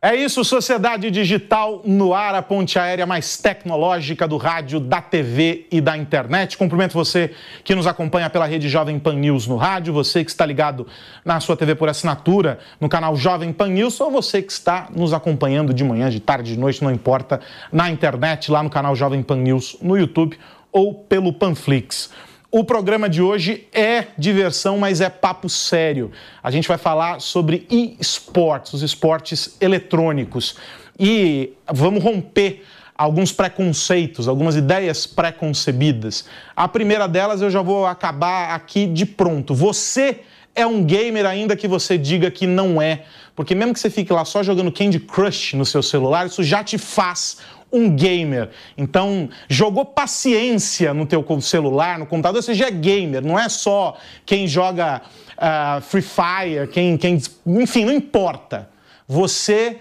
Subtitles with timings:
[0.00, 5.66] É isso, Sociedade Digital no ar, a ponte aérea mais tecnológica do rádio, da TV
[5.72, 6.58] e da internet.
[6.58, 7.32] Cumprimento você
[7.64, 10.86] que nos acompanha pela rede Jovem Pan News no rádio, você que está ligado
[11.24, 15.14] na sua TV por assinatura no canal Jovem Pan News, ou você que está nos
[15.14, 17.40] acompanhando de manhã, de tarde, de noite, não importa,
[17.72, 20.38] na internet, lá no canal Jovem Pan News no YouTube
[20.70, 22.10] ou pelo Panflix.
[22.50, 26.12] O programa de hoje é diversão, mas é papo sério.
[26.40, 30.54] A gente vai falar sobre e-sports, os esportes eletrônicos.
[30.98, 32.64] E vamos romper
[32.96, 36.24] alguns preconceitos, algumas ideias preconcebidas.
[36.54, 39.52] A primeira delas eu já vou acabar aqui de pronto.
[39.52, 40.20] Você
[40.54, 43.02] é um gamer ainda que você diga que não é,
[43.34, 46.64] porque mesmo que você fique lá só jogando Candy Crush no seu celular, isso já
[46.64, 47.38] te faz
[47.72, 48.50] um gamer.
[48.76, 53.96] Então, jogou paciência no teu celular, no computador, você já é gamer, não é só
[54.24, 55.02] quem joga
[55.36, 58.68] uh, Free Fire, quem, quem, enfim, não importa.
[59.08, 59.78] Você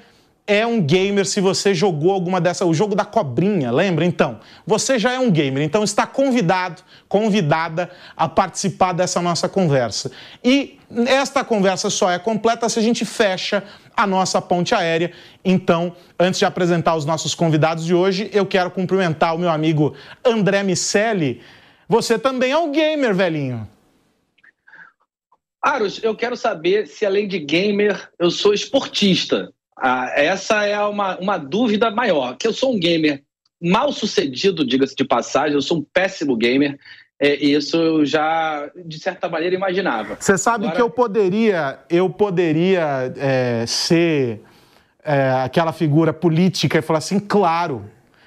[0.47, 4.05] é um gamer se você jogou alguma dessa, o jogo da cobrinha, lembra?
[4.05, 10.11] Então, você já é um gamer, então está convidado, convidada a participar dessa nossa conversa.
[10.43, 13.63] E esta conversa só é completa se a gente fecha
[13.95, 15.11] a nossa ponte aérea.
[15.43, 19.95] Então, antes de apresentar os nossos convidados de hoje, eu quero cumprimentar o meu amigo
[20.23, 21.41] André Micelli.
[21.87, 23.67] Você também é um gamer, velhinho.
[25.61, 29.51] Aros, eu quero saber se além de gamer, eu sou esportista.
[29.77, 33.23] Ah, essa é uma, uma dúvida maior, que eu sou um gamer
[33.61, 36.77] mal sucedido, diga-se de passagem, eu sou um péssimo gamer.
[37.19, 40.17] É, isso eu já, de certa maneira, imaginava.
[40.19, 40.75] Você sabe Agora...
[40.75, 44.41] que eu poderia, eu poderia é, ser
[45.03, 47.85] é, aquela figura política e falar assim, claro,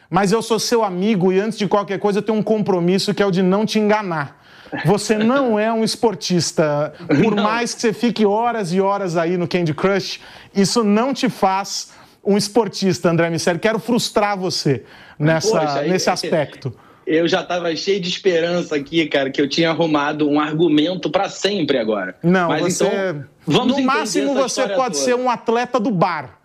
[0.09, 3.23] mas eu sou seu amigo e antes de qualquer coisa eu tenho um compromisso que
[3.23, 4.39] é o de não te enganar.
[4.85, 6.93] Você não é um esportista.
[7.23, 7.43] Por não.
[7.43, 10.21] mais que você fique horas e horas aí no Candy Crush,
[10.55, 11.93] isso não te faz
[12.25, 13.59] um esportista, André Miceli.
[13.59, 14.85] Quero frustrar você
[15.19, 16.75] nessa, Poxa, nesse aspecto.
[17.09, 21.31] Eu já estava cheio de esperança aqui, cara, que eu tinha arrumado um argumento para
[21.31, 22.15] sempre agora.
[22.23, 22.85] Não, Mas você.
[22.85, 24.95] Então, vamos no máximo, você pode toda.
[24.95, 26.39] ser um atleta do bar.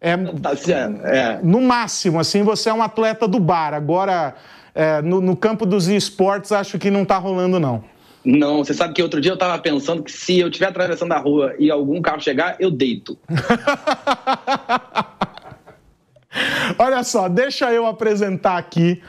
[0.00, 1.38] É, tá certo, é.
[1.40, 3.74] No máximo, assim, você é um atleta do bar.
[3.74, 4.34] Agora,
[4.74, 7.84] é, no, no, campo dos esportes, acho que não está rolando, não.
[8.24, 11.18] Não, você sabe que outro dia eu estava pensando que se eu estiver atravessando a
[11.18, 13.16] rua e algum carro chegar, eu deito.
[16.76, 19.00] Olha só, deixa eu apresentar aqui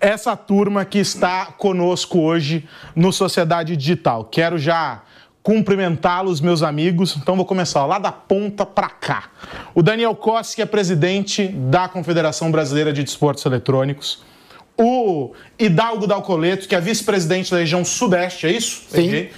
[0.00, 4.24] essa turma que está conosco hoje no Sociedade Digital.
[4.24, 5.02] Quero já
[5.42, 7.16] cumprimentá-los, meus amigos.
[7.16, 9.24] Então vou começar lá da ponta para cá.
[9.74, 14.22] O Daniel Kossi, que é presidente da Confederação Brasileira de Desportos Eletrônicos
[14.76, 18.84] o Hidalgo Dalcoleto, que é vice-presidente da região Sudeste, é isso?
[18.88, 19.28] Sim.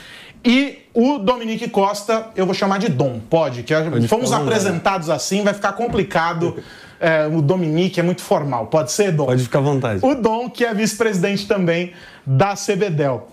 [0.44, 3.62] E o Dominique Costa, eu vou chamar de Dom, pode?
[3.62, 3.74] Que
[4.08, 6.62] fomos apresentados assim, vai ficar complicado.
[6.98, 9.26] É, o Dominique é muito formal, pode ser, Dom?
[9.26, 10.00] Pode ficar à vontade.
[10.04, 11.92] O Dom, que é vice-presidente também
[12.24, 13.28] da CBDEL.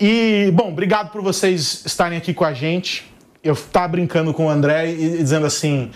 [0.00, 3.10] E, bom, obrigado por vocês estarem aqui com a gente.
[3.42, 5.90] Eu estava brincando com o André e dizendo assim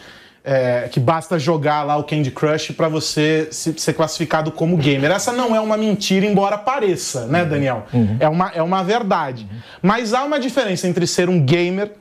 [0.44, 5.10] é, que basta jogar lá o Candy Crush para você se, ser classificado como gamer.
[5.10, 7.86] Essa não é uma mentira, embora pareça, né, Daniel?
[7.92, 8.16] Uhum.
[8.18, 9.46] É, uma, é uma verdade.
[9.50, 9.58] Uhum.
[9.82, 11.92] Mas há uma diferença entre ser um gamer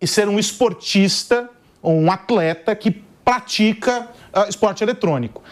[0.00, 1.48] e ser um esportista
[1.80, 2.90] ou um atleta que
[3.24, 5.42] pratica uh, esporte eletrônico.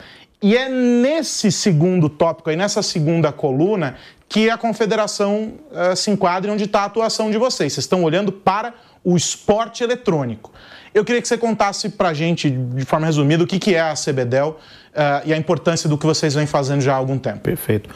[0.42, 3.96] E é nesse segundo tópico aí, nessa segunda coluna,
[4.28, 7.72] que a confederação uh, se enquadra onde está a atuação de vocês.
[7.72, 10.52] Vocês estão olhando para o esporte eletrônico.
[10.92, 13.80] Eu queria que você contasse para a gente, de forma resumida, o que, que é
[13.80, 17.40] a CBDEL uh, e a importância do que vocês vêm fazendo já há algum tempo.
[17.40, 17.88] Perfeito.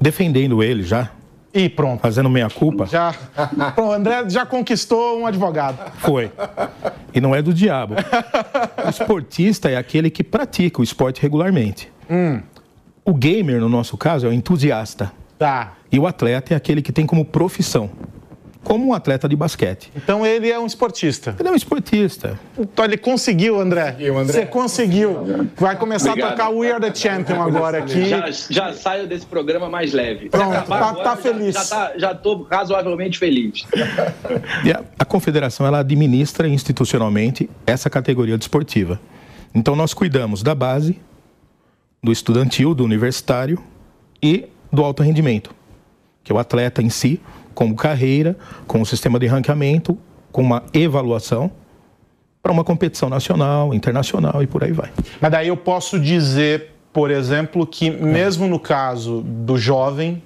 [0.00, 1.10] Defendendo ele já,
[1.56, 2.00] e pronto.
[2.00, 2.86] Fazendo meia culpa?
[2.86, 3.14] Já.
[3.74, 5.78] Pronto, o André já conquistou um advogado.
[5.98, 6.30] Foi.
[7.14, 7.94] E não é do diabo.
[8.84, 11.90] O esportista é aquele que pratica o esporte regularmente.
[12.10, 12.42] Hum.
[13.04, 15.10] O gamer, no nosso caso, é o entusiasta.
[15.38, 15.72] Tá.
[15.90, 17.90] E o atleta é aquele que tem como profissão.
[18.66, 19.92] Como um atleta de basquete.
[19.94, 21.36] Então ele é um esportista.
[21.38, 22.36] Ele é um esportista.
[22.58, 23.92] Então ele conseguiu, André.
[23.92, 24.32] Conseguiu, André.
[24.32, 25.48] Você conseguiu.
[25.56, 26.32] Vai começar Obrigado.
[26.32, 28.06] a tocar We Are the Champion agora aqui.
[28.08, 30.28] Já, já saio desse programa mais leve.
[30.30, 31.54] Pronto, tá- agora, tá já- feliz.
[31.54, 33.64] Já, tá, já tô razoavelmente feliz.
[34.64, 39.00] E a, a confederação ela administra institucionalmente essa categoria desportiva.
[39.54, 40.98] Então nós cuidamos da base,
[42.02, 43.62] do estudantil, do universitário
[44.20, 45.54] e do alto rendimento,
[46.24, 47.20] que é o atleta em si,
[47.56, 48.36] como carreira,
[48.66, 49.96] com o sistema de ranqueamento,
[50.30, 51.50] com uma avaliação
[52.42, 54.90] para uma competição nacional, internacional e por aí vai.
[55.20, 60.22] Mas daí eu posso dizer, por exemplo, que mesmo no caso do jovem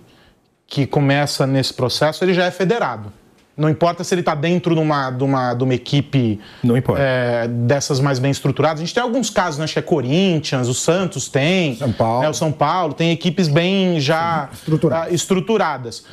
[0.67, 3.12] que começa nesse processo, ele já é federado.
[3.56, 7.00] Não importa se ele está dentro de uma, de, uma, de uma equipe Não importa.
[7.03, 8.81] é, dessas mais bem estruturadas.
[8.81, 9.65] A gente tem alguns casos, né?
[9.65, 11.77] Acho que é Corinthians, o Santos tem.
[11.77, 12.23] São Paulo.
[12.23, 15.09] né, o São Paulo tem equipes bem já Estruturadas.
[15.09, 16.05] ah, estruturadas.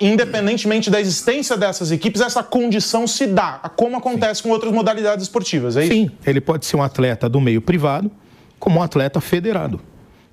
[0.00, 5.76] Independentemente da existência dessas equipes, essa condição se dá, como acontece com outras modalidades esportivas,
[5.76, 5.92] é isso?
[5.92, 8.10] Sim, ele pode ser um atleta do meio privado,
[8.58, 9.80] como um atleta federado.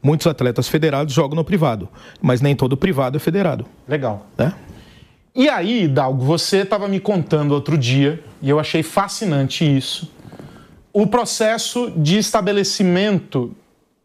[0.01, 1.87] Muitos atletas federados jogam no privado,
[2.19, 3.65] mas nem todo privado é federado.
[3.87, 4.25] Legal.
[4.35, 4.51] Né?
[5.35, 10.11] E aí, Hidalgo, você estava me contando outro dia, e eu achei fascinante isso,
[10.91, 13.55] o processo de estabelecimento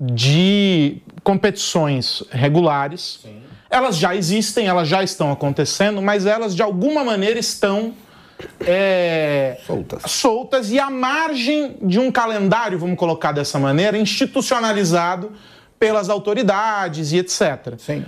[0.00, 3.26] de competições regulares.
[3.68, 7.94] Elas já existem, elas já estão acontecendo, mas elas de alguma maneira estão
[8.60, 10.10] é, Soltas.
[10.10, 15.32] soltas e à margem de um calendário, vamos colocar dessa maneira, institucionalizado
[15.78, 17.74] pelas autoridades e etc.
[17.78, 18.04] Sim.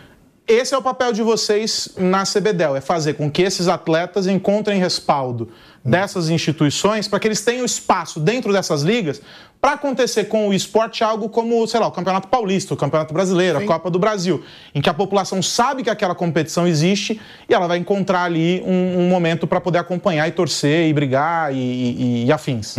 [0.47, 4.81] Esse é o papel de vocês na CBDEL, é fazer com que esses atletas encontrem
[4.81, 5.51] respaldo
[5.85, 9.21] dessas instituições para que eles tenham espaço dentro dessas ligas
[9.61, 13.59] para acontecer com o esporte algo como, sei lá, o Campeonato Paulista, o Campeonato Brasileiro,
[13.59, 14.43] a Copa do Brasil,
[14.75, 19.01] em que a população sabe que aquela competição existe e ela vai encontrar ali um,
[19.01, 22.77] um momento para poder acompanhar e torcer e brigar e, e- e afins.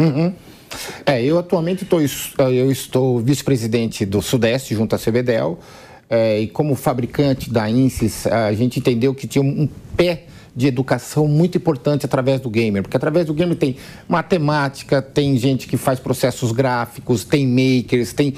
[1.06, 5.58] É, eu atualmente tô, eu estou vice-presidente do Sudeste junto à CBDEL
[6.10, 9.68] é, e como fabricante da INSES, a gente entendeu que tinha um
[9.98, 10.24] pé
[10.56, 13.76] de educação muito importante através do gamer, porque através do gamer tem
[14.08, 18.34] matemática, tem gente que faz processos gráficos, tem makers, tem,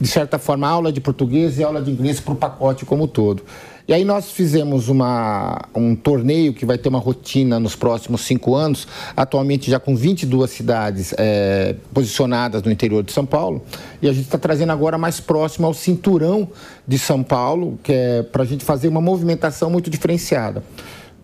[0.00, 3.42] de certa forma, aula de português e aula de inglês para o pacote como todo.
[3.90, 8.54] E aí nós fizemos uma, um torneio que vai ter uma rotina nos próximos cinco
[8.54, 8.86] anos,
[9.16, 13.60] atualmente já com 22 cidades eh, posicionadas no interior de São Paulo,
[14.00, 16.48] e a gente está trazendo agora mais próximo ao cinturão
[16.86, 20.62] de São Paulo, que é para a gente fazer uma movimentação muito diferenciada.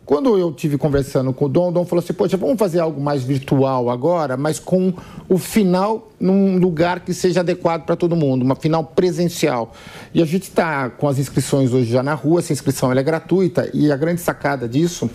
[0.07, 3.01] Quando eu tive conversando com o Dom, o Dom falou assim: Poxa, vamos fazer algo
[3.01, 4.95] mais virtual agora, mas com
[5.29, 9.75] o final num lugar que seja adequado para todo mundo, uma final presencial.
[10.15, 13.69] E a gente está com as inscrições hoje já na rua, essa inscrição é gratuita,
[13.75, 15.11] e a grande sacada disso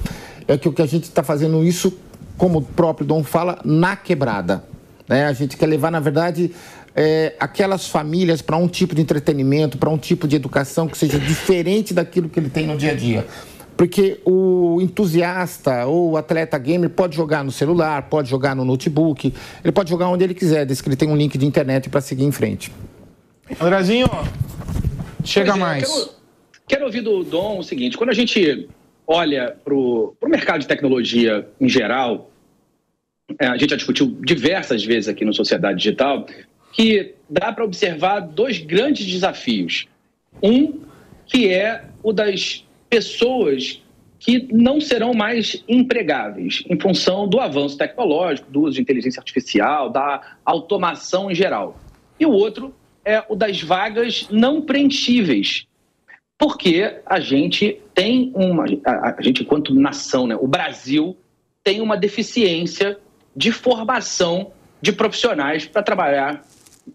[0.45, 1.97] é que o que a gente está fazendo isso,
[2.37, 4.61] como o próprio Dom fala, na quebrada.
[5.07, 5.25] Né?
[5.25, 6.51] A gente quer levar, na verdade,
[6.93, 11.17] é, aquelas famílias para um tipo de entretenimento, para um tipo de educação que seja
[11.17, 13.25] diferente daquilo que ele tem no dia a dia.
[13.81, 19.33] Porque o entusiasta ou o atleta gamer pode jogar no celular, pode jogar no notebook,
[19.63, 21.99] ele pode jogar onde ele quiser, desde que ele tenha um link de internet para
[21.99, 22.71] seguir em frente.
[23.59, 24.05] Andrezinho,
[25.25, 25.91] chega é, mais.
[25.91, 26.09] Quero,
[26.67, 28.69] quero ouvir do Dom o seguinte: quando a gente
[29.07, 32.29] olha para o mercado de tecnologia em geral,
[33.39, 36.27] é, a gente já discutiu diversas vezes aqui no Sociedade Digital
[36.71, 39.87] que dá para observar dois grandes desafios.
[40.43, 40.81] Um,
[41.25, 43.81] que é o das pessoas
[44.19, 49.89] que não serão mais empregáveis em função do avanço tecnológico, do uso de inteligência artificial,
[49.89, 51.79] da automação em geral.
[52.19, 55.65] E o outro é o das vagas não preenchíveis,
[56.37, 61.17] porque a gente tem uma, a, gente enquanto nação, né, o Brasil
[61.63, 62.99] tem uma deficiência
[63.35, 64.51] de formação
[64.81, 66.43] de profissionais para trabalhar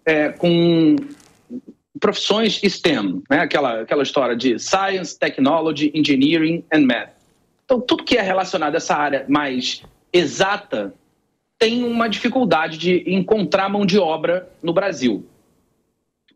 [0.05, 0.95] é, com
[1.99, 3.39] profissões STEM, né?
[3.39, 7.09] aquela, aquela história de Science, Technology, Engineering and Math.
[7.65, 10.93] Então, tudo que é relacionado a essa área mais exata
[11.59, 15.25] tem uma dificuldade de encontrar mão de obra no Brasil.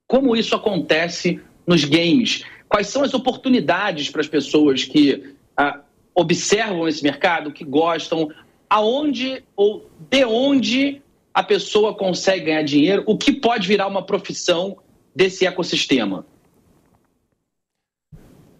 [0.07, 2.43] Como isso acontece nos games?
[2.67, 5.79] Quais são as oportunidades para as pessoas que ah,
[6.15, 8.29] observam esse mercado, que gostam?
[8.69, 11.01] Aonde ou de onde
[11.33, 13.03] a pessoa consegue ganhar dinheiro?
[13.05, 14.77] O que pode virar uma profissão
[15.15, 16.25] desse ecossistema?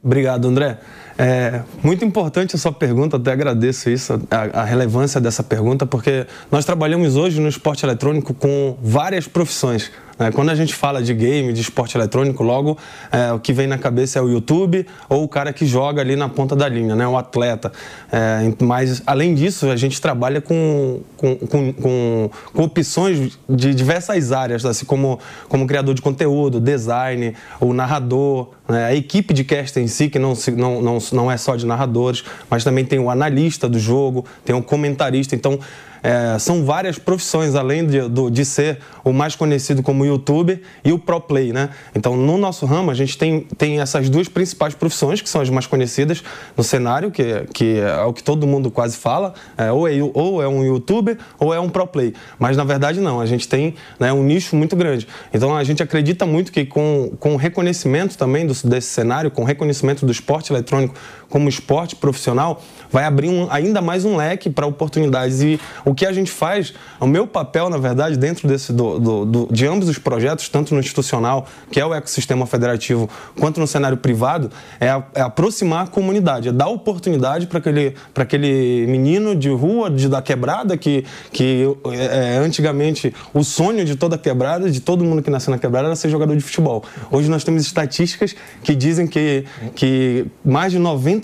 [0.04, 0.80] Obrigado, André.
[1.18, 6.26] É muito importante a sua pergunta, até agradeço isso, a, a, relevância dessa pergunta, porque
[6.50, 9.92] nós trabalhamos hoje no esporte eletrônico com várias profissões.
[10.22, 10.32] Né?
[10.32, 12.78] Quando a gente fala de game, de esporte eletrônico, logo
[13.12, 16.16] é, o que vem na cabeça é o YouTube ou o cara que joga ali
[16.16, 17.08] na ponta da linha, né?
[17.08, 17.72] o atleta.
[18.12, 24.32] É, mas, além disso, a gente trabalha com, com, com, com, com opções de diversas
[24.32, 28.86] áreas, assim como, como criador de conteúdo, design, o narrador, né?
[28.86, 32.24] a equipe de cast em si, que não, não, não, não é só de narradores,
[32.48, 35.34] mas também tem o analista do jogo, tem o comentarista.
[35.34, 35.60] Então,
[36.04, 38.00] é, são várias profissões, além de,
[38.32, 41.70] de ser o mais conhecido como youtuber e o pro play, né?
[41.96, 45.50] Então, no nosso ramo, a gente tem, tem essas duas principais profissões, que são as
[45.50, 46.24] mais conhecidas
[46.56, 50.42] no cenário, que, que é o que todo mundo quase fala, é, ou, é, ou
[50.42, 52.14] é um youtuber ou é um pro play.
[52.40, 53.20] Mas, na verdade, não.
[53.20, 55.08] A gente tem né, um nicho muito grande.
[55.34, 59.44] Então, a gente acredita muito que com, com o reconhecimento também do, desse cenário, com
[59.44, 60.96] o reconhecimento do esporte eletrônico
[61.32, 62.62] como esporte profissional,
[62.92, 65.42] vai abrir um, ainda mais um leque para oportunidades.
[65.42, 69.26] E o que a gente faz, o meu papel, na verdade, dentro desse, do, do,
[69.26, 73.10] do, de ambos os projetos, tanto no institucional, que é o ecossistema federativo,
[73.40, 78.86] quanto no cenário privado, é, é aproximar a comunidade, é dar oportunidade para aquele, aquele
[78.88, 84.18] menino de rua, de, da quebrada, que, que é, é, antigamente o sonho de toda
[84.18, 86.84] quebrada, de todo mundo que nasceu na quebrada, era ser jogador de futebol.
[87.10, 91.21] Hoje nós temos estatísticas que dizem que, que mais de 90%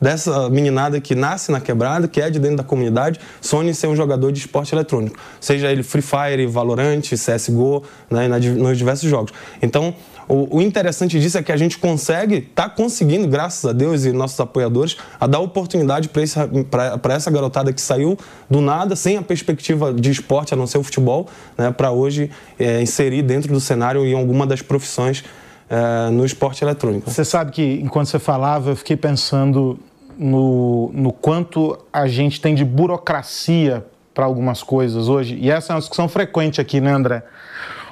[0.00, 3.86] dessa meninada que nasce na quebrada, que é de dentro da comunidade, sonha em ser
[3.86, 5.18] um jogador de esporte eletrônico.
[5.40, 9.32] Seja ele Free Fire, Valorant, CSGO, né, nos diversos jogos.
[9.62, 9.94] Então,
[10.28, 14.38] o, interessante disso é que a gente consegue, está conseguindo, graças a Deus e nossos
[14.38, 20.10] apoiadores, a dar oportunidade para essa garotada que saiu do nada, sem a perspectiva de
[20.10, 24.12] esporte, a não ser o futebol, né, para hoje é, inserir dentro do cenário em
[24.12, 25.24] alguma das profissões
[25.68, 27.10] é, no esporte eletrônico.
[27.10, 29.78] Você sabe que, enquanto você falava, eu fiquei pensando
[30.16, 35.36] no, no quanto a gente tem de burocracia para algumas coisas hoje.
[35.40, 37.22] E essa é uma discussão frequente aqui, né, André?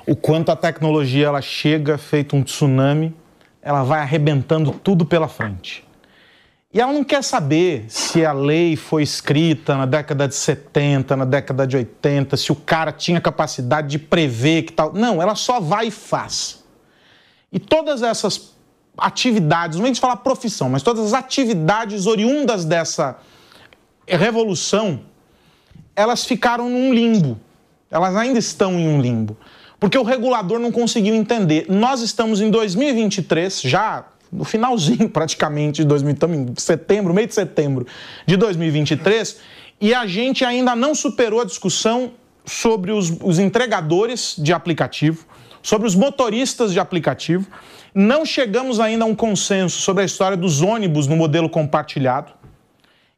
[0.07, 3.15] O quanto a tecnologia ela chega feito um tsunami,
[3.63, 5.85] ela vai arrebentando tudo pela frente.
[6.73, 11.25] E ela não quer saber se a lei foi escrita na década de 70, na
[11.25, 14.93] década de 80, se o cara tinha capacidade de prever que tal.
[14.93, 16.66] Não, ela só vai e faz.
[17.57, 18.53] E todas essas
[18.99, 23.17] atividades, não vem de falar profissão, mas todas as atividades oriundas dessa
[24.07, 25.01] revolução,
[25.97, 27.41] elas ficaram num limbo.
[27.91, 29.39] Elas ainda estão em um limbo.
[29.81, 31.65] Porque o regulador não conseguiu entender.
[31.67, 37.35] Nós estamos em 2023, já no finalzinho praticamente de 2000, estamos em setembro, meio de
[37.35, 37.87] setembro
[38.27, 39.39] de 2023,
[39.81, 42.13] e a gente ainda não superou a discussão
[42.45, 45.25] sobre os, os entregadores de aplicativo,
[45.67, 47.45] sobre os motoristas de aplicativo
[47.93, 52.33] não chegamos ainda a um consenso sobre a história dos ônibus no modelo compartilhado.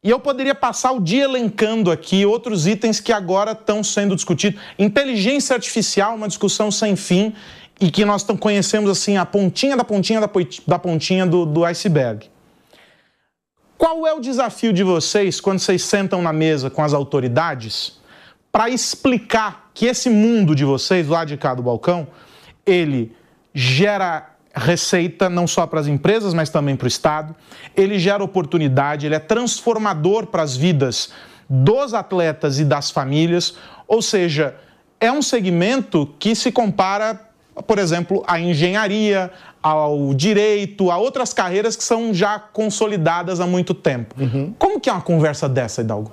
[0.02, 4.58] E eu poderia passar o dia elencando aqui outros itens que agora estão sendo discutidos.
[4.78, 7.34] Inteligência artificial, uma discussão sem fim
[7.78, 10.18] e que nós conhecemos assim a pontinha da pontinha
[10.66, 12.30] da, pontinha do, do iceberg.
[13.76, 17.98] Qual é o desafio de vocês quando vocês sentam na mesa com as autoridades
[18.50, 22.08] para explicar que esse mundo de vocês lá de cá do balcão,
[22.68, 23.16] ele
[23.54, 27.34] gera receita não só para as empresas, mas também para o Estado.
[27.76, 31.10] Ele gera oportunidade, ele é transformador para as vidas
[31.48, 33.54] dos atletas e das famílias,
[33.86, 34.54] ou seja,
[35.00, 37.18] é um segmento que se compara,
[37.66, 39.30] por exemplo, à engenharia,
[39.62, 44.14] ao direito, a outras carreiras que são já consolidadas há muito tempo.
[44.20, 44.54] Uhum.
[44.58, 46.12] Como que é uma conversa dessa, Hidalgo?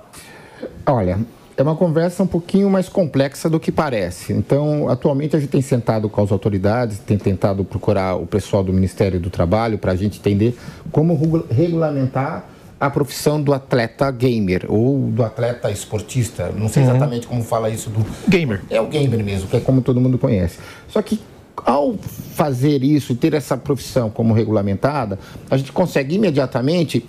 [0.86, 1.18] Olha,
[1.56, 4.32] é uma conversa um pouquinho mais complexa do que parece.
[4.32, 8.72] Então, atualmente a gente tem sentado com as autoridades, tem tentado procurar o pessoal do
[8.72, 10.56] Ministério do Trabalho para a gente entender
[10.92, 11.14] como
[11.50, 12.44] regulamentar
[12.78, 16.52] a profissão do atleta gamer ou do atleta esportista.
[16.54, 16.90] Não sei uhum.
[16.90, 18.60] exatamente como fala isso do gamer.
[18.68, 20.58] É o gamer mesmo, que é como todo mundo conhece.
[20.88, 21.18] Só que
[21.64, 21.94] ao
[22.34, 25.18] fazer isso e ter essa profissão como regulamentada,
[25.50, 27.08] a gente consegue imediatamente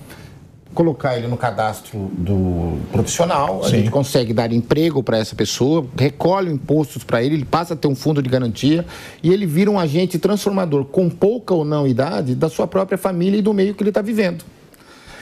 [0.78, 3.78] colocar ele no cadastro do profissional, a Sim.
[3.78, 7.88] gente consegue dar emprego para essa pessoa, recolhe impostos para ele, ele passa a ter
[7.88, 8.86] um fundo de garantia
[9.24, 13.40] e ele vira um agente transformador com pouca ou não idade da sua própria família
[13.40, 14.46] e do meio que ele está vivendo.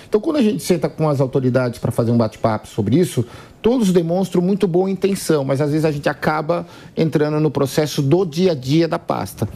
[0.09, 3.25] Então, quando a gente senta com as autoridades para fazer um bate-papo sobre isso,
[3.61, 8.25] todos demonstram muito boa intenção, mas às vezes a gente acaba entrando no processo do
[8.25, 9.47] dia a dia da pasta.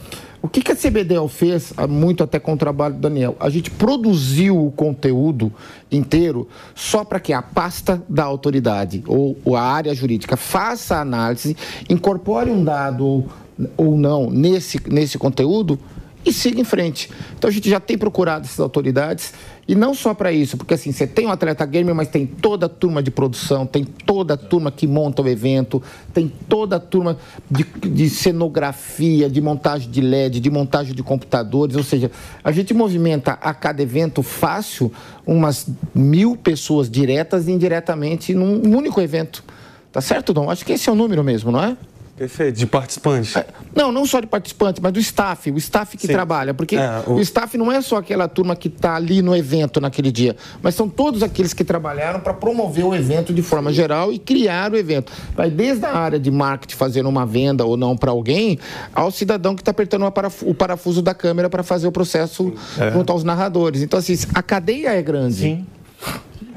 [0.42, 3.36] O que, que a CBDL fez, ah, muito até com o trabalho do Daniel?
[3.38, 5.52] A gente produziu o conteúdo
[5.92, 11.00] inteiro só para que a pasta da autoridade ou, ou, a área jurídica faça a
[11.02, 11.54] análise,
[11.90, 13.28] incorpore um dado ou,
[13.76, 15.78] ou não nesse, nesse conteúdo
[16.24, 17.10] e siga em frente.
[17.36, 19.34] Então a gente já tem procurado essas autoridades
[19.70, 22.66] E não só para isso, porque assim, você tem um atleta gamer, mas tem toda
[22.66, 25.80] a turma de produção, tem toda a turma que monta o evento,
[26.12, 27.16] tem toda a turma
[27.48, 32.10] de, de cenografia, de montagem de LED, de montagem de computadores, ou seja,
[32.42, 34.92] a gente movimenta a cada evento fácil
[35.24, 39.44] umas mil pessoas diretas e indiretamente num único evento.
[39.92, 40.50] Tá certo, Dom?
[40.50, 41.76] Acho que esse é o número mesmo, não é?
[42.20, 43.34] Perfeito, de participantes.
[43.34, 46.12] É, não, não só de participantes, mas do staff, o staff que Sim.
[46.12, 46.52] trabalha.
[46.52, 47.14] Porque é, o...
[47.14, 47.20] o...
[47.22, 50.86] staff não é só aquela turma que está ali no evento naquele dia, mas são
[50.86, 55.10] todos aqueles que trabalharam para promover o evento de forma geral e criar o evento.
[55.34, 58.58] Vai desde a área de marketing, fazendo uma venda ou não para alguém,
[58.94, 60.04] ao cidadão que está apertando
[60.42, 62.90] o parafuso da câmera para fazer o processo é.
[62.90, 63.80] junto aos narradores.
[63.80, 65.36] Então, assim, a cadeia é grande.
[65.36, 65.66] Sim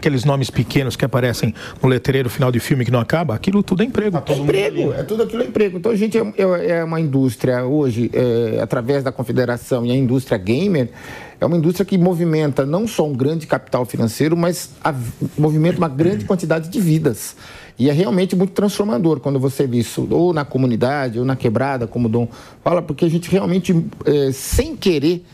[0.03, 3.83] aqueles nomes pequenos que aparecem no letreiro final de filme que não acaba, aquilo tudo
[3.83, 4.21] é emprego.
[4.27, 5.77] É emprego, é tudo aquilo é emprego.
[5.77, 9.95] Então a gente é, é, é uma indústria hoje, é, através da confederação e a
[9.95, 10.89] indústria gamer,
[11.39, 14.93] é uma indústria que movimenta não só um grande capital financeiro, mas a,
[15.37, 17.37] movimenta uma grande quantidade de vidas.
[17.79, 21.87] E é realmente muito transformador quando você vê isso, ou na comunidade, ou na quebrada,
[21.87, 22.27] como o Dom
[22.61, 23.73] fala, porque a gente realmente,
[24.05, 25.25] é, sem querer,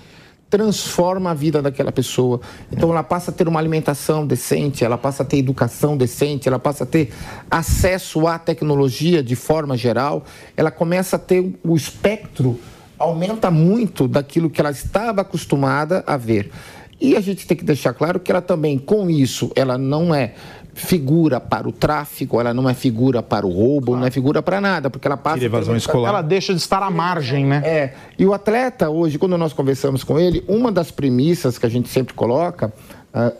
[0.50, 2.42] transforma a vida daquela pessoa.
[2.72, 6.60] Então ela passa a ter uma alimentação decente, ela passa a ter educação decente, ela
[6.60, 7.12] passa a ter
[7.50, 10.24] acesso à tecnologia de forma geral,
[10.58, 12.60] ela começa a ter o espectro
[13.00, 16.52] aumenta muito daquilo que ela estava acostumada a ver.
[17.00, 20.34] E a gente tem que deixar claro que ela também, com isso, ela não é
[20.80, 24.62] figura para o tráfico, ela não é figura para o roubo, não é figura para
[24.62, 25.44] nada, porque ela passa.
[25.44, 26.10] evasão escolar.
[26.10, 27.62] Ela deixa de estar à margem, né?
[27.64, 27.94] É.
[28.18, 31.90] E o atleta, hoje, quando nós conversamos com ele, uma das premissas que a gente
[31.90, 32.74] sempre coloca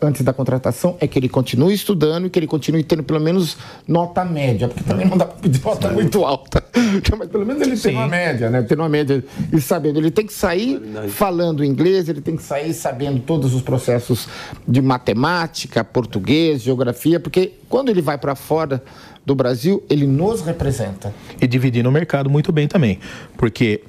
[0.02, 3.58] antes da contratação é que ele continue estudando e que ele continue tendo pelo menos
[3.88, 6.64] nota média, porque também não dá para pedir nota muito alta.
[7.18, 7.90] Mas pelo menos ele Sim.
[7.90, 8.64] tem uma média, né?
[8.64, 9.24] Tem uma média
[9.54, 10.00] e sabendo.
[10.00, 14.28] Ele tem que sair falando inglês, ele tem que sair sabendo todos os processos
[14.68, 18.82] de matemática, português, geografia, porque quando ele vai para fora
[19.26, 21.14] do Brasil, ele nos representa.
[21.40, 23.00] E dividir no mercado muito bem também,
[23.38, 23.84] porque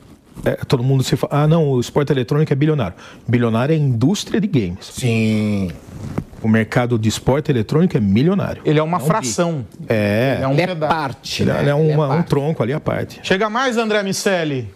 [0.44, 2.96] é, todo mundo se fala, ah, não, o esporte eletrônico é bilionário.
[3.28, 4.86] Bilionário é a indústria de games.
[4.86, 5.70] Sim.
[6.42, 8.62] O mercado de esporte eletrônico é milionário.
[8.64, 9.66] Ele é uma é um fração.
[9.88, 10.34] É.
[10.36, 11.42] Ele é, um ele é parte.
[11.42, 11.68] Ele, né?
[11.68, 12.18] é, uma, ele é parte.
[12.18, 13.20] um tronco ali à parte.
[13.22, 14.68] Chega mais, André Miceli.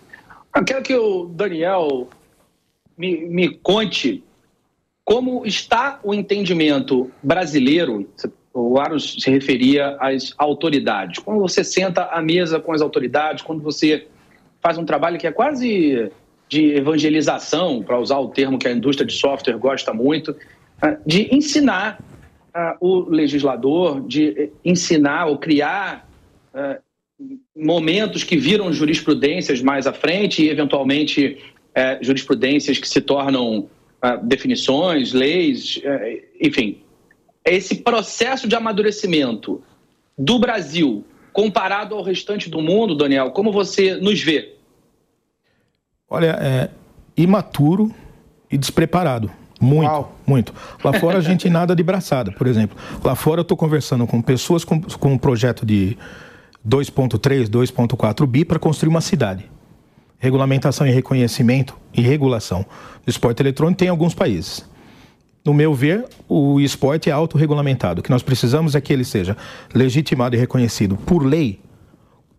[0.54, 2.08] Eu quero que o Daniel
[2.96, 4.22] me, me conte
[5.04, 8.08] como está o entendimento brasileiro.
[8.52, 11.18] O Aros se referia às autoridades.
[11.18, 14.06] Quando você senta à mesa com as autoridades, quando você
[14.64, 16.10] faz um trabalho que é quase
[16.48, 20.34] de evangelização, para usar o termo que a indústria de software gosta muito,
[20.80, 22.02] ah, de ensinar
[22.54, 26.08] uh, o legislador, de ensinar ou criar
[26.54, 26.82] uh,
[27.54, 31.38] momentos que viram jurisprudências mais à frente e, eventualmente,
[31.76, 33.68] uh, jurisprudências que se tornam
[34.24, 35.80] definições, leis,
[36.38, 36.82] enfim.
[37.42, 39.62] Esse processo de amadurecimento
[40.18, 41.02] do Brasil
[41.34, 44.54] comparado ao restante do mundo, Daniel, como você nos vê?
[46.08, 46.70] Olha, é
[47.16, 47.92] imaturo
[48.50, 49.28] e despreparado.
[49.60, 50.16] Muito, Uau.
[50.24, 50.54] muito.
[50.82, 52.76] Lá fora a gente nada de braçada, por exemplo.
[53.02, 55.98] Lá fora eu estou conversando com pessoas com, com um projeto de
[56.66, 59.50] 2.3, 2.4 bi para construir uma cidade.
[60.18, 62.64] Regulamentação e reconhecimento e regulação
[63.04, 64.64] do esporte eletrônico tem em alguns países.
[65.44, 68.00] No meu ver, o esporte é autorregulamentado.
[68.00, 69.36] O que nós precisamos é que ele seja
[69.74, 71.60] legitimado e reconhecido por lei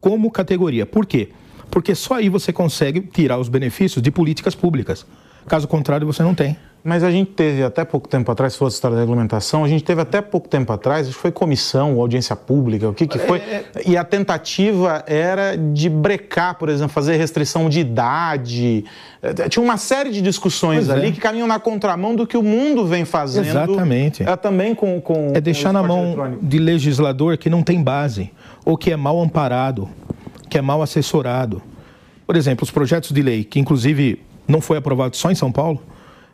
[0.02, 0.88] como categoria.
[0.88, 1.30] Por quê?
[1.70, 5.06] Porque só aí você consegue tirar os benefícios de políticas públicas.
[5.46, 6.58] Caso contrário, você não tem.
[6.88, 9.68] Mas a gente teve até pouco tempo atrás, se fosse a história da regulamentação, a
[9.68, 13.18] gente teve até pouco tempo atrás, acho que foi comissão, audiência pública, o que, que
[13.18, 13.40] foi.
[13.40, 13.90] É, é...
[13.90, 18.86] E a tentativa era de brecar, por exemplo, fazer restrição de idade.
[19.20, 21.12] É, tinha uma série de discussões pois ali é.
[21.12, 23.48] que caminham na contramão do que o mundo vem fazendo.
[23.48, 24.22] Exatamente.
[24.22, 25.02] É, também com.
[25.02, 28.32] com é deixar com na mão de legislador que não tem base,
[28.64, 29.90] ou que é mal amparado,
[30.48, 31.64] que é mal assessorado.
[32.28, 35.82] Por exemplo, os projetos de lei, que inclusive não foi aprovado só em São Paulo,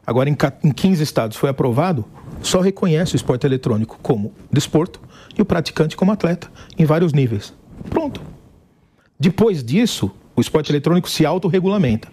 [0.06, 2.06] agora em 15 estados foi aprovado,
[2.42, 5.00] só reconhece o esporte eletrônico como desporto
[5.38, 7.54] e o praticante como atleta, em vários níveis.
[7.90, 8.22] Pronto.
[9.20, 12.08] Depois disso, o esporte eletrônico se autorregulamenta.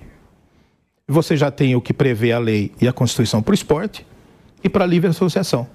[1.07, 4.07] Você já tem o que prevê a lei e a Constituição para o esporte
[4.63, 5.67] e para a livre associação.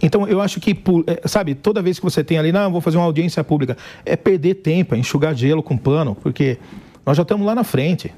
[0.00, 2.98] Então, eu acho que, é, sabe, toda vez que você tem ali, não, vou fazer
[2.98, 6.58] uma audiência pública, é perder tempo, é enxugar gelo com pano, porque
[7.04, 8.14] nós já estamos lá na frente.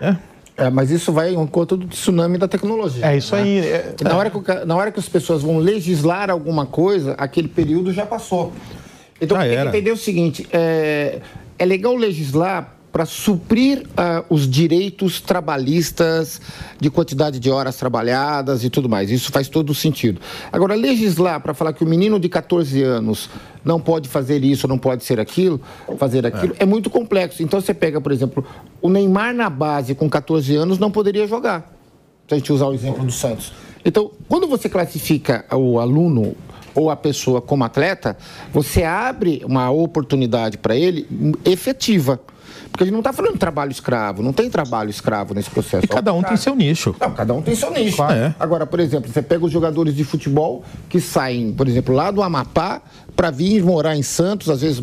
[0.00, 0.16] É.
[0.62, 3.04] É, mas isso vai em conta do tsunami da tecnologia.
[3.04, 3.42] É isso né?
[3.42, 3.58] aí.
[3.58, 7.92] É, na, hora que, na hora que as pessoas vão legislar alguma coisa, aquele período
[7.92, 8.52] já passou.
[9.20, 11.20] Então, tem que entender o seguinte: é,
[11.58, 16.40] é legal legislar para suprir uh, os direitos trabalhistas
[16.78, 19.10] de quantidade de horas trabalhadas e tudo mais.
[19.10, 20.20] Isso faz todo sentido.
[20.52, 23.30] Agora, legislar para falar que o menino de 14 anos
[23.64, 25.58] não pode fazer isso, não pode ser aquilo,
[25.96, 26.64] fazer aquilo, é.
[26.64, 27.42] é muito complexo.
[27.42, 28.44] Então, você pega, por exemplo,
[28.82, 31.72] o Neymar na base com 14 anos não poderia jogar.
[32.28, 33.52] Se a gente usar o exemplo do Santos.
[33.84, 36.36] Então, quando você classifica o aluno
[36.74, 38.16] ou a pessoa como atleta,
[38.52, 41.06] você abre uma oportunidade para ele
[41.44, 42.20] efetiva.
[42.72, 45.84] Porque a gente não está falando de trabalho escravo, não tem trabalho escravo nesse processo.
[45.84, 46.96] E cada um tem seu nicho.
[46.98, 47.96] Não, cada um tem seu nicho.
[47.96, 48.14] Claro.
[48.14, 48.34] É.
[48.40, 52.22] Agora, por exemplo, você pega os jogadores de futebol que saem, por exemplo, lá do
[52.22, 52.80] Amapá
[53.14, 54.82] para vir morar em Santos, às vezes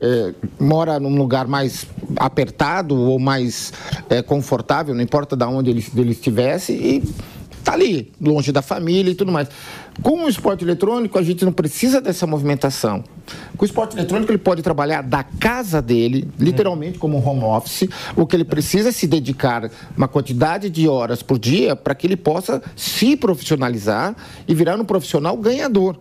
[0.00, 3.72] é, mora num lugar mais apertado ou mais
[4.08, 7.02] é, confortável, não importa de onde ele, ele estivesse, e
[7.64, 9.48] tá ali, longe da família e tudo mais.
[10.02, 13.04] Com o esporte eletrônico, a gente não precisa dessa movimentação.
[13.56, 17.88] Com o esporte eletrônico, ele pode trabalhar da casa dele, literalmente como home office.
[18.16, 22.06] O que ele precisa é se dedicar uma quantidade de horas por dia para que
[22.06, 24.14] ele possa se profissionalizar
[24.46, 25.96] e virar um profissional ganhador.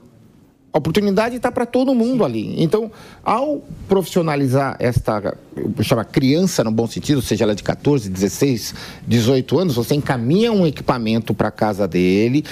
[0.74, 2.56] A oportunidade está para todo mundo ali.
[2.58, 2.92] Então,
[3.24, 5.38] ao profissionalizar esta,
[5.84, 8.74] chama criança no bom sentido, seja ela de 14, 16,
[9.08, 12.44] 18 anos, você encaminha um equipamento para a casa dele,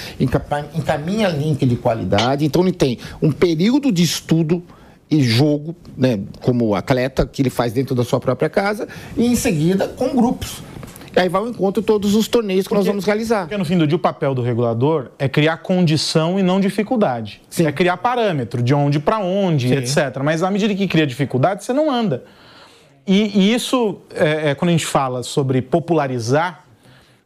[0.72, 2.44] encaminha link de qualidade.
[2.44, 4.62] Então, ele tem um período de estudo
[5.10, 9.34] e jogo, né, como atleta, que ele faz dentro da sua própria casa, e em
[9.34, 10.62] seguida com grupos.
[11.14, 13.42] E aí vai ao encontro todos os torneios que porque, nós vamos realizar.
[13.42, 17.42] Porque no fim do dia o papel do regulador é criar condição e não dificuldade.
[17.50, 17.66] Sim.
[17.66, 19.74] É criar parâmetro de onde para onde, Sim.
[19.74, 20.22] etc.
[20.24, 22.24] Mas à medida que cria dificuldade, você não anda.
[23.06, 26.64] E, e isso, é, é, quando a gente fala sobre popularizar,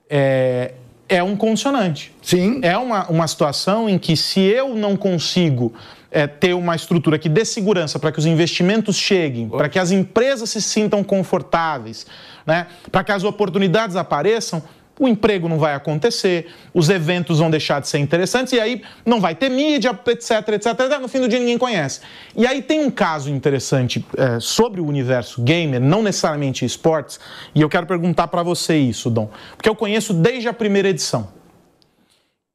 [0.09, 0.73] é,
[1.09, 2.13] é um condicionante.
[2.23, 2.61] Sim.
[2.63, 5.73] É uma, uma situação em que se eu não consigo
[6.11, 9.91] é, ter uma estrutura que dê segurança para que os investimentos cheguem, para que as
[9.91, 12.07] empresas se sintam confortáveis,
[12.45, 14.63] né, para que as oportunidades apareçam,
[14.99, 19.21] o emprego não vai acontecer, os eventos vão deixar de ser interessantes e aí não
[19.21, 20.99] vai ter mídia, etc, etc.
[21.01, 22.01] No fim do dia ninguém conhece.
[22.35, 27.21] E aí tem um caso interessante é, sobre o universo gamer, não necessariamente esportes,
[27.55, 31.29] e eu quero perguntar para você isso, Dom, porque eu conheço desde a primeira edição.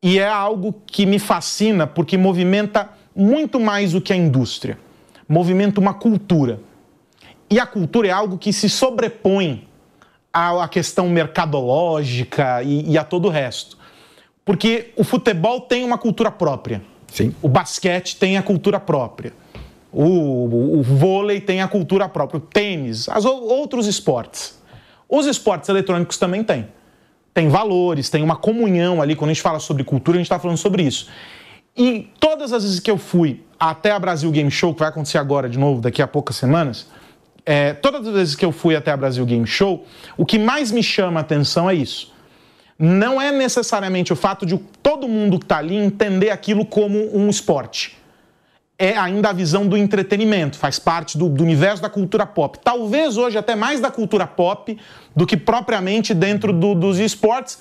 [0.04, 4.78] E é algo que me fascina porque movimenta muito mais do que a indústria.
[5.28, 6.60] Movimenta uma cultura.
[7.50, 9.68] E a cultura é algo que se sobrepõe
[10.34, 13.78] à questão mercadológica e, e a todo o resto.
[14.46, 16.82] Porque o futebol tem uma cultura própria.
[17.08, 17.36] Sim.
[17.42, 19.34] O basquete tem a cultura própria.
[19.92, 22.38] O, o, o vôlei tem a cultura própria.
[22.38, 24.60] O tênis, as outros esportes.
[25.08, 26.68] Os esportes eletrônicos também têm.
[27.34, 29.16] Tem valores, tem uma comunhão ali.
[29.16, 31.10] Quando a gente fala sobre cultura, a gente está falando sobre isso.
[31.76, 35.18] E todas as vezes que eu fui até a Brasil Game Show, que vai acontecer
[35.18, 36.88] agora de novo, daqui a poucas semanas,
[37.46, 39.86] é, todas as vezes que eu fui até a Brasil Game Show,
[40.18, 42.12] o que mais me chama a atenção é isso.
[42.78, 47.30] Não é necessariamente o fato de todo mundo que está ali entender aquilo como um
[47.30, 47.98] esporte.
[48.78, 52.58] É ainda a visão do entretenimento, faz parte do, do universo da cultura pop.
[52.64, 54.76] Talvez hoje até mais da cultura pop
[55.16, 57.60] do que propriamente dentro do, dos esportes,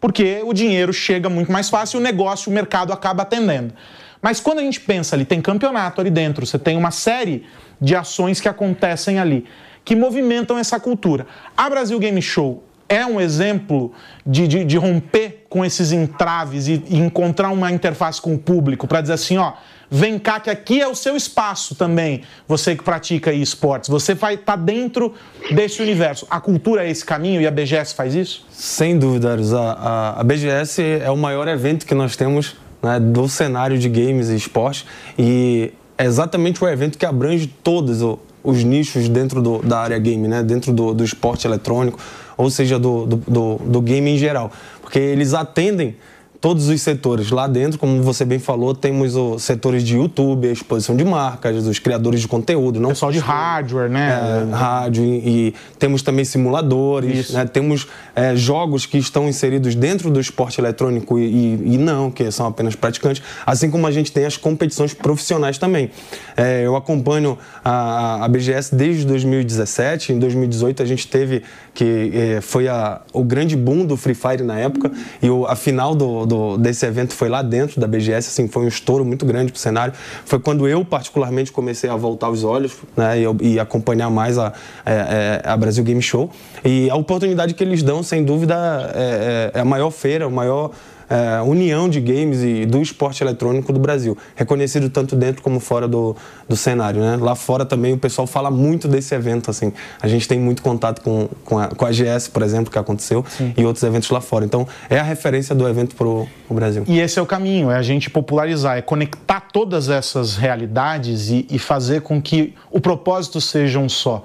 [0.00, 3.74] porque o dinheiro chega muito mais fácil e o negócio, o mercado acaba atendendo.
[4.22, 7.44] Mas quando a gente pensa ali, tem campeonato ali dentro, você tem uma série
[7.80, 9.44] de ações que acontecem ali,
[9.84, 11.26] que movimentam essa cultura.
[11.56, 13.92] A Brasil Game Show é um exemplo
[14.26, 18.88] de, de, de romper com esses entraves e, e encontrar uma interface com o público
[18.88, 19.52] para dizer assim, ó,
[19.88, 24.34] vem cá que aqui é o seu espaço também, você que pratica esportes, você vai
[24.34, 25.14] estar tá dentro
[25.52, 26.26] desse universo.
[26.28, 28.44] A cultura é esse caminho e a BGS faz isso?
[28.50, 29.36] Sem dúvida.
[29.56, 34.30] A, a, BGS é o maior evento que nós temos né, do cenário de games
[34.30, 34.84] e esportes
[35.16, 38.02] e é exatamente o evento que abrange todos
[38.42, 41.98] os nichos dentro do, da área game, né, dentro do, do esporte eletrônico,
[42.36, 44.50] ou seja, do, do, do, do game em geral,
[44.80, 45.96] porque eles atendem
[46.40, 47.30] todos os setores.
[47.30, 51.66] Lá dentro, como você bem falou, temos os setores de YouTube, a exposição de marcas,
[51.66, 54.48] os criadores de conteúdo, não só de hardware, né?
[54.50, 57.44] É, rádio e, e, temos também simuladores, né?
[57.44, 62.30] temos é, jogos que estão inseridos dentro do esporte eletrônico e, e, e, não, que
[62.30, 65.90] são apenas praticantes, assim como a gente tem as competições profissionais também.
[66.36, 71.42] É, eu acompanho a, a, BGS desde 2017, em 2018 a gente teve
[71.74, 75.54] que é, foi a, o grande boom do Free Fire na época e o, a
[75.54, 79.26] final do do, desse evento foi lá dentro da BGS, assim, foi um estouro muito
[79.26, 79.92] grande para o cenário.
[80.24, 84.52] Foi quando eu, particularmente, comecei a voltar os olhos né, e, e acompanhar mais a,
[84.86, 86.30] é, é, a Brasil Game Show.
[86.64, 88.54] E a oportunidade que eles dão, sem dúvida,
[88.94, 90.70] é, é, é a maior feira, o maior
[91.10, 95.88] é, união de games e do esporte eletrônico do Brasil, reconhecido tanto dentro como fora
[95.88, 96.16] do,
[96.48, 97.00] do cenário.
[97.00, 97.16] Né?
[97.16, 99.50] Lá fora também o pessoal fala muito desse evento.
[99.50, 99.72] Assim.
[100.00, 103.24] A gente tem muito contato com, com, a, com a GS, por exemplo, que aconteceu,
[103.28, 103.52] Sim.
[103.56, 104.44] e outros eventos lá fora.
[104.44, 106.84] Então, é a referência do evento para o Brasil.
[106.86, 111.44] E esse é o caminho, é a gente popularizar, é conectar todas essas realidades e,
[111.50, 114.22] e fazer com que o propósito seja um só.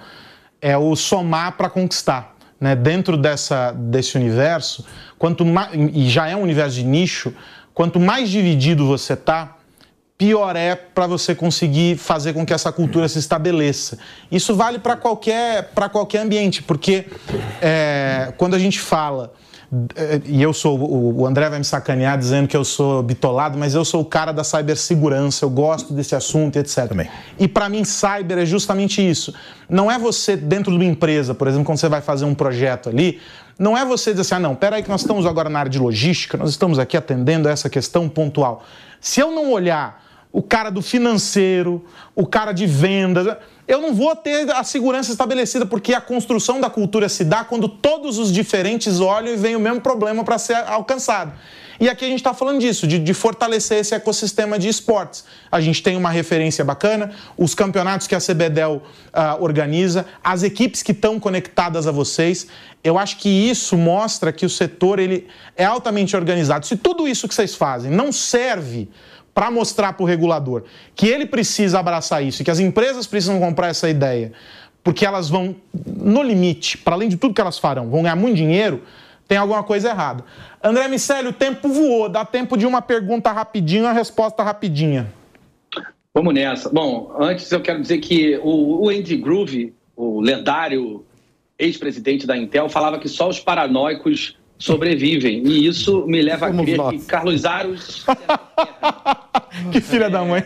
[0.62, 2.35] É o somar para conquistar.
[2.60, 2.76] Né?
[2.76, 4.86] Dentro dessa, desse universo,
[5.18, 7.34] quanto mais, e já é um universo de nicho,
[7.74, 9.58] quanto mais dividido você está,
[10.18, 13.98] pior é para você conseguir fazer com que essa cultura se estabeleça.
[14.32, 17.06] Isso vale para qualquer, qualquer ambiente, porque
[17.62, 19.34] é, quando a gente fala
[20.26, 23.84] e eu sou, o André vai me sacanear dizendo que eu sou bitolado, mas eu
[23.84, 26.88] sou o cara da cibersegurança, eu gosto desse assunto, etc.
[26.88, 27.10] Também.
[27.40, 29.34] E para mim, cyber é justamente isso.
[29.70, 32.90] Não é você, dentro de uma empresa, por exemplo, quando você vai fazer um projeto
[32.90, 33.20] ali,
[33.58, 35.80] não é você dizer assim, ah, não, peraí que nós estamos agora na área de
[35.80, 38.64] logística, nós estamos aqui atendendo a essa questão pontual.
[39.00, 44.16] Se eu não olhar o cara do financeiro, o cara de vendas eu não vou
[44.16, 49.00] ter a segurança estabelecida, porque a construção da cultura se dá quando todos os diferentes
[49.00, 51.34] olham e vem o mesmo problema para ser alcançado.
[51.80, 55.26] E aqui a gente está falando disso, de, de, fortalecer esse ecossistema de esportes.
[55.52, 60.82] A gente tem uma referência bacana, os campeonatos que a CBDEL uh, organiza, as equipes
[60.82, 62.48] que estão conectadas a vocês.
[62.82, 66.66] Eu acho que isso mostra que o setor ele é altamente organizado.
[66.66, 68.88] Se tudo isso que vocês fazem não serve
[69.36, 70.64] para mostrar para o regulador
[70.96, 74.32] que ele precisa abraçar isso e que as empresas precisam comprar essa ideia,
[74.82, 75.54] porque elas vão,
[75.86, 78.82] no limite, para além de tudo que elas farão, vão ganhar muito dinheiro,
[79.28, 80.24] tem alguma coisa errada.
[80.64, 85.12] André Miceli, o tempo voou, dá tempo de uma pergunta rapidinho, uma resposta rapidinha.
[86.14, 86.70] Vamos nessa.
[86.70, 91.06] Bom, antes eu quero dizer que o, Andy Groove, o lendário
[91.60, 95.46] ex-presidente da Intel, falava que só os paranoicos sobrevivem.
[95.46, 97.02] E isso me leva Somos a crer nós.
[97.02, 98.06] que Carlos Aros.
[99.72, 100.10] que filha é...
[100.10, 100.44] da mãe.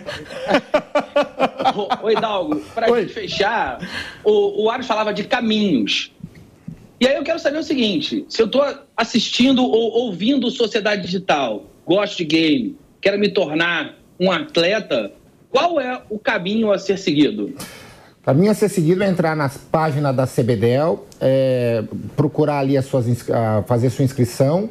[2.02, 3.80] Oi, Dalgo, para gente fechar,
[4.24, 6.12] o, o Aros falava de caminhos.
[7.00, 8.64] E aí eu quero saber o seguinte: se eu estou
[8.96, 15.14] assistindo ou ouvindo Sociedade Digital, gosto de game, quero me tornar um atleta,
[15.50, 17.54] qual é o caminho a ser seguido?
[18.24, 21.84] Para mim, a ser seguido é entrar nas páginas da CBDEL, é,
[22.16, 23.06] procurar ali as suas,
[23.66, 24.70] fazer sua inscrição.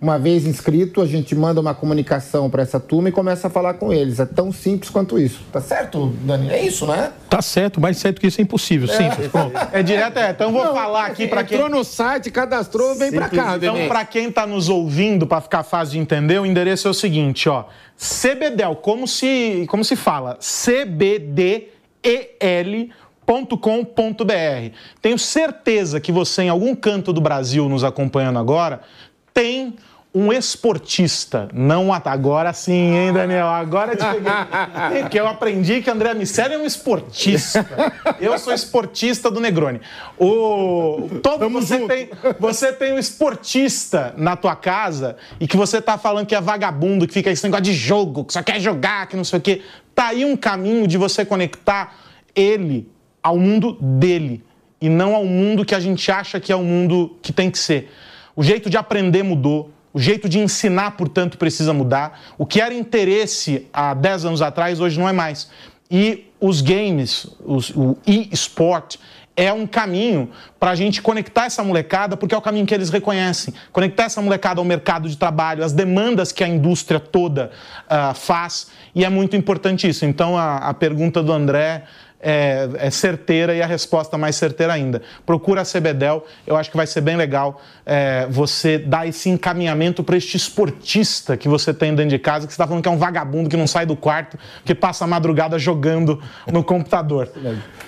[0.00, 3.74] Uma vez inscrito, a gente manda uma comunicação para essa turma e começa a falar
[3.74, 4.20] com eles.
[4.20, 5.40] É tão simples quanto isso.
[5.50, 6.50] Tá certo, Dani?
[6.50, 7.12] É isso, né?
[7.30, 8.88] Tá certo, mais certo que isso é impossível.
[8.90, 8.96] É.
[8.96, 9.56] Simples, pronto.
[9.72, 10.30] É direto, é.
[10.30, 11.56] Então vou Não, falar aqui para quem.
[11.56, 13.56] Entrou no site, cadastrou, vem para cá.
[13.56, 16.94] Então, para quem está nos ouvindo, para ficar fácil de entender, o endereço é o
[16.94, 17.64] seguinte, ó.
[17.98, 20.38] CBDEL, como se, como se fala?
[20.40, 21.68] CBD
[22.06, 22.70] el.com.br.
[25.02, 28.82] Tenho certeza que você, em algum canto do Brasil nos acompanhando agora,
[29.34, 29.74] tem
[30.16, 33.48] um esportista, não agora sim, hein, Daniel?
[33.48, 34.32] Agora te peguei.
[35.02, 37.66] Porque eu aprendi que André Miceli é um esportista.
[38.18, 39.78] Eu sou esportista do Negroni.
[40.18, 42.08] O todo você tem,
[42.40, 47.06] você tem um esportista na tua casa e que você tá falando que é vagabundo,
[47.06, 49.60] que fica esse negócio de jogo, que só quer jogar, que não sei o quê.
[49.96, 51.96] Tá aí um caminho de você conectar
[52.34, 52.86] ele
[53.22, 54.44] ao mundo dele
[54.78, 57.58] e não ao mundo que a gente acha que é o mundo que tem que
[57.58, 57.90] ser.
[58.36, 62.20] O jeito de aprender mudou, o jeito de ensinar, portanto, precisa mudar.
[62.36, 65.48] O que era interesse há 10 anos atrás, hoje não é mais.
[65.90, 68.96] E os games, os, o e-sport,
[69.36, 72.88] é um caminho para a gente conectar essa molecada, porque é o caminho que eles
[72.88, 73.52] reconhecem.
[73.70, 77.50] Conectar essa molecada ao mercado de trabalho, às demandas que a indústria toda
[77.84, 80.06] uh, faz, e é muito importante isso.
[80.06, 81.84] Então, a, a pergunta do André
[82.18, 85.02] é, é, certeira e a resposta mais certeira ainda.
[85.24, 90.02] Procura a CBDEL, eu acho que vai ser bem legal é, você dar esse encaminhamento
[90.02, 92.92] para este esportista que você tem dentro de casa, que você está falando que é
[92.92, 96.20] um vagabundo que não sai do quarto, que passa a madrugada jogando
[96.50, 97.30] no computador.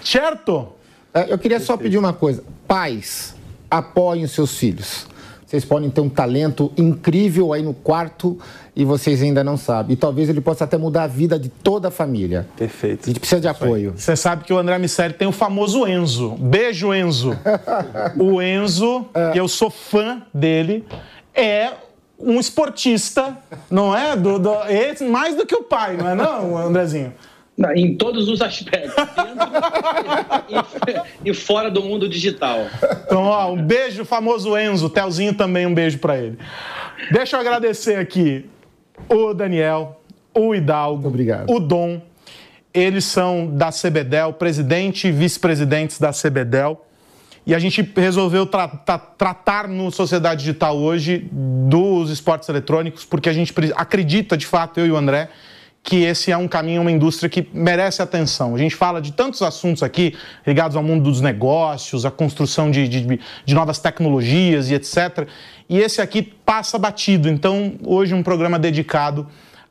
[0.05, 0.78] certo?
[1.19, 2.45] É, eu queria só pedir uma coisa.
[2.67, 3.35] Pais,
[3.71, 5.07] apoiem os seus filhos.
[5.45, 8.39] Vocês podem ter um talento incrível aí no quarto
[8.77, 9.95] e vocês ainda não sabem.
[9.95, 12.47] E talvez ele possa até mudar a vida de toda a família.
[12.55, 13.05] Perfeito.
[13.05, 13.95] A gente precisa de apoio.
[13.97, 16.37] Você sabe que o André Miceli tem o famoso Enzo.
[16.39, 17.35] Beijo, Enzo.
[18.21, 19.31] o Enzo, é.
[19.31, 20.85] que eu sou fã dele,
[21.35, 21.73] é
[22.19, 23.39] um esportista,
[23.71, 24.15] não é?
[24.17, 24.51] Do, do,
[25.11, 27.15] mais do que o pai, não é não, Andrezinho?
[27.75, 28.95] Em todos os aspectos,
[30.47, 32.67] dentro e, fora do mundo digital.
[33.05, 34.89] Então, ó, um beijo, famoso Enzo.
[34.89, 36.39] Telzinho também, um beijo para ele.
[37.11, 38.47] Deixa eu agradecer aqui
[39.09, 40.01] o Daniel,
[40.33, 41.51] o Hidalgo, Obrigado.
[41.51, 42.01] o Dom.
[42.73, 46.85] Eles são da CBDEL, presidente e vice-presidentes da CBDEL.
[47.45, 53.29] E a gente resolveu tra tra tratar no Sociedade Digital hoje dos esportes eletrônicos, porque
[53.29, 55.31] a gente acredita, de fato, eu e o André,
[55.83, 58.55] que esse é um caminho, uma indústria que merece atenção.
[58.55, 60.15] A gente fala de tantos assuntos aqui
[60.47, 65.27] ligados ao mundo dos negócios, a construção de, de, de novas tecnologias e etc.
[65.69, 67.29] E esse aqui passa batido.
[67.29, 69.27] Então, hoje, um programa dedicado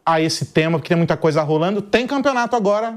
[0.05, 1.81] a esse tema, porque tem muita coisa rolando.
[1.81, 2.95] Tem campeonato agora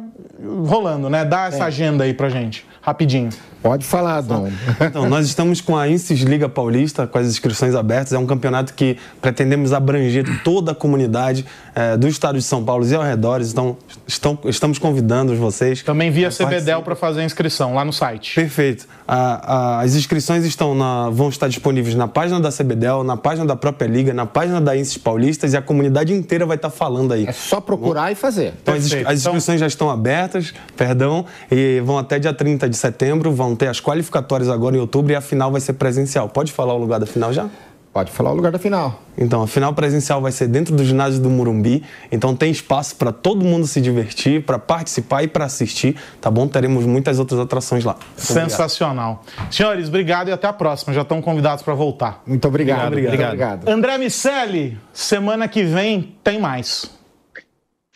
[0.64, 1.24] rolando, né?
[1.24, 1.66] Dá essa é.
[1.66, 3.30] agenda aí pra gente, rapidinho.
[3.62, 4.50] Pode falar, Dom.
[4.80, 8.12] Então, nós estamos com a Insis Liga Paulista, com as inscrições abertas.
[8.12, 11.44] É um campeonato que pretendemos abranger toda a comunidade
[11.74, 13.52] é, do estado de São Paulo e arredores.
[13.52, 15.82] Então, estão, estamos convidando vocês.
[15.82, 18.34] Também via CBDEL para fazer a inscrição lá no site.
[18.34, 18.86] Perfeito.
[19.06, 23.44] A, a, as inscrições estão na, vão estar disponíveis na página da CBDEL, na página
[23.44, 27.12] da própria Liga, na página da Insis Paulistas e a comunidade inteira vai estar falando
[27.12, 27.26] aí.
[27.26, 28.54] É só procurar Bom, e fazer.
[28.62, 29.58] Então, as, as inscrições então...
[29.58, 33.32] já estão abertas, perdão, e vão até dia 30 de setembro.
[33.32, 36.28] Vão vão ter as qualificatórias agora em outubro e a final vai ser presencial.
[36.28, 37.48] Pode falar o lugar da final já?
[37.92, 39.02] Pode falar o lugar da final.
[39.18, 41.82] Então, a final presencial vai ser dentro do ginásio do Murumbi.
[42.12, 46.46] Então, tem espaço para todo mundo se divertir, para participar e para assistir, tá bom?
[46.46, 47.96] Teremos muitas outras atrações lá.
[48.16, 49.24] Sensacional.
[49.50, 50.94] Senhores, obrigado e até a próxima.
[50.94, 52.22] Já estão convidados para voltar.
[52.24, 52.86] Muito obrigado.
[52.86, 53.32] Obrigado, obrigado.
[53.32, 53.68] obrigado.
[53.68, 56.99] André Miceli, semana que vem tem mais.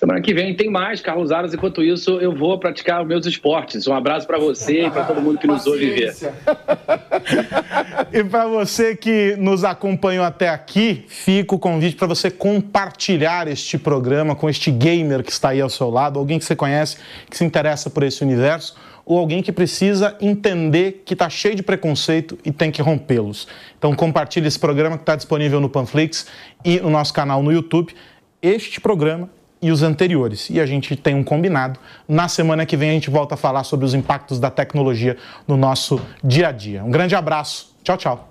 [0.04, 1.54] Semana que vem tem mais, Carlos Aras.
[1.54, 3.86] Enquanto isso, eu vou praticar os meus esportes.
[3.86, 6.14] Um abraço para você e para todo mundo que nos ouve ver.
[8.12, 13.78] e para você que nos acompanhou até aqui, fica o convite para você compartilhar este
[13.78, 16.98] programa com este gamer que está aí ao seu lado, alguém que você conhece,
[17.30, 21.62] que se interessa por esse universo ou alguém que precisa entender que está cheio de
[21.62, 23.48] preconceito e tem que rompê-los.
[23.78, 26.26] Então compartilhe esse programa que está disponível no Panflix
[26.62, 27.94] e no nosso canal no YouTube.
[28.42, 29.30] Este programa
[29.64, 30.50] e os anteriores.
[30.50, 31.80] E a gente tem um combinado.
[32.06, 35.16] Na semana que vem a gente volta a falar sobre os impactos da tecnologia
[35.48, 36.84] no nosso dia a dia.
[36.84, 37.74] Um grande abraço.
[37.82, 38.28] Tchau, tchau.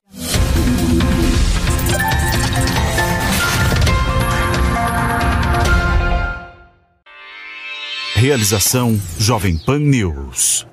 [8.15, 10.73] Realização Jovem Pan News.